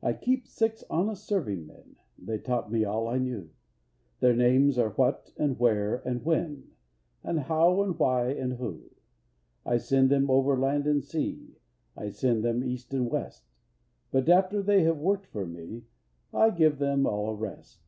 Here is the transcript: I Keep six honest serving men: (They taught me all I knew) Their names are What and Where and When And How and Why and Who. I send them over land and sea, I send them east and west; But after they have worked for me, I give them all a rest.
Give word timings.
I 0.00 0.12
Keep 0.12 0.46
six 0.46 0.84
honest 0.88 1.24
serving 1.26 1.66
men: 1.66 1.96
(They 2.16 2.38
taught 2.38 2.70
me 2.70 2.84
all 2.84 3.08
I 3.08 3.18
knew) 3.18 3.50
Their 4.20 4.32
names 4.36 4.78
are 4.78 4.90
What 4.90 5.32
and 5.36 5.58
Where 5.58 5.96
and 6.06 6.24
When 6.24 6.68
And 7.24 7.40
How 7.40 7.82
and 7.82 7.98
Why 7.98 8.28
and 8.30 8.58
Who. 8.58 8.90
I 9.66 9.78
send 9.78 10.08
them 10.08 10.30
over 10.30 10.56
land 10.56 10.86
and 10.86 11.02
sea, 11.02 11.56
I 11.96 12.10
send 12.10 12.44
them 12.44 12.62
east 12.62 12.94
and 12.94 13.10
west; 13.10 13.42
But 14.12 14.28
after 14.28 14.62
they 14.62 14.84
have 14.84 14.98
worked 14.98 15.26
for 15.26 15.48
me, 15.48 15.82
I 16.32 16.50
give 16.50 16.78
them 16.78 17.04
all 17.04 17.28
a 17.30 17.34
rest. 17.34 17.80